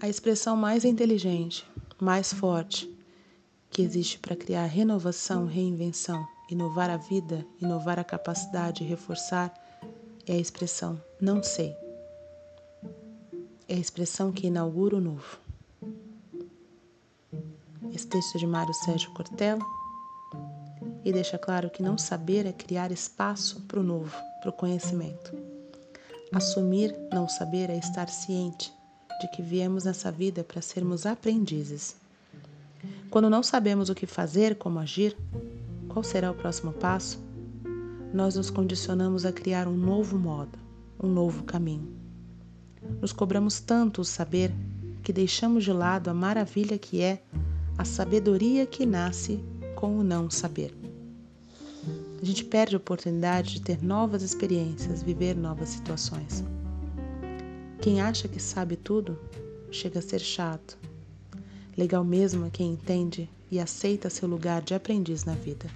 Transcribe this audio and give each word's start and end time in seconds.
A 0.00 0.08
expressão 0.08 0.56
mais 0.56 0.84
inteligente, 0.84 1.68
mais 2.00 2.32
forte, 2.32 2.88
que 3.68 3.82
existe 3.82 4.16
para 4.20 4.36
criar 4.36 4.64
renovação, 4.66 5.44
reinvenção, 5.44 6.24
inovar 6.48 6.88
a 6.88 6.96
vida, 6.96 7.44
inovar 7.60 7.98
a 7.98 8.04
capacidade, 8.04 8.84
reforçar, 8.84 9.52
é 10.24 10.34
a 10.34 10.38
expressão 10.38 11.02
não 11.20 11.42
sei. 11.42 11.74
É 13.66 13.74
a 13.74 13.78
expressão 13.78 14.30
que 14.30 14.46
inaugura 14.46 14.96
o 14.96 15.00
novo. 15.00 15.40
Esse 17.92 18.06
texto 18.06 18.36
é 18.36 18.38
de 18.38 18.46
Mário 18.46 18.72
Sérgio 18.72 19.12
Cortella 19.14 19.64
e 21.04 21.12
deixa 21.12 21.36
claro 21.38 21.70
que 21.70 21.82
não 21.82 21.98
saber 21.98 22.46
é 22.46 22.52
criar 22.52 22.92
espaço 22.92 23.62
para 23.62 23.80
o 23.80 23.82
novo, 23.82 24.16
para 24.40 24.50
o 24.50 24.52
conhecimento. 24.52 25.36
Assumir 26.32 26.94
não 27.12 27.28
saber 27.28 27.68
é 27.68 27.76
estar 27.76 28.08
ciente 28.08 28.77
de 29.20 29.28
que 29.28 29.42
viemos 29.42 29.84
nessa 29.84 30.10
vida 30.12 30.44
para 30.44 30.62
sermos 30.62 31.06
aprendizes. 31.06 31.96
Quando 33.10 33.28
não 33.28 33.42
sabemos 33.42 33.88
o 33.88 33.94
que 33.94 34.06
fazer, 34.06 34.56
como 34.56 34.78
agir, 34.78 35.16
qual 35.88 36.04
será 36.04 36.30
o 36.30 36.34
próximo 36.34 36.72
passo, 36.72 37.18
nós 38.12 38.36
nos 38.36 38.50
condicionamos 38.50 39.26
a 39.26 39.32
criar 39.32 39.66
um 39.66 39.76
novo 39.76 40.18
modo, 40.18 40.58
um 41.02 41.08
novo 41.08 41.42
caminho. 41.44 41.88
Nos 43.00 43.12
cobramos 43.12 43.60
tanto 43.60 44.00
o 44.00 44.04
saber 44.04 44.52
que 45.02 45.12
deixamos 45.12 45.64
de 45.64 45.72
lado 45.72 46.08
a 46.08 46.14
maravilha 46.14 46.78
que 46.78 47.02
é 47.02 47.22
a 47.76 47.84
sabedoria 47.84 48.66
que 48.66 48.86
nasce 48.86 49.42
com 49.74 49.98
o 49.98 50.04
não 50.04 50.30
saber. 50.30 50.74
A 52.20 52.24
gente 52.24 52.44
perde 52.44 52.74
a 52.74 52.78
oportunidade 52.78 53.54
de 53.54 53.62
ter 53.62 53.82
novas 53.82 54.22
experiências, 54.22 55.02
viver 55.02 55.36
novas 55.36 55.68
situações. 55.68 56.42
Quem 57.80 58.00
acha 58.00 58.26
que 58.26 58.40
sabe 58.40 58.76
tudo 58.76 59.18
chega 59.70 60.00
a 60.00 60.02
ser 60.02 60.20
chato. 60.20 60.76
Legal 61.76 62.04
mesmo 62.04 62.46
é 62.46 62.50
quem 62.50 62.72
entende 62.72 63.30
e 63.50 63.60
aceita 63.60 64.10
seu 64.10 64.28
lugar 64.28 64.62
de 64.62 64.74
aprendiz 64.74 65.24
na 65.24 65.34
vida. 65.34 65.66